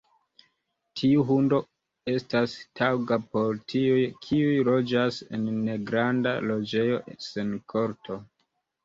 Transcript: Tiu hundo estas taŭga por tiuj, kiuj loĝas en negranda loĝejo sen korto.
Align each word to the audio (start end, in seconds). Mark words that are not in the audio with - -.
Tiu 0.99 1.25
hundo 1.31 1.57
estas 2.13 2.55
taŭga 2.79 3.17
por 3.35 3.59
tiuj, 3.73 3.99
kiuj 4.23 4.55
loĝas 4.71 5.21
en 5.39 5.45
negranda 5.69 6.35
loĝejo 6.53 6.99
sen 7.27 7.53
korto. 7.75 8.19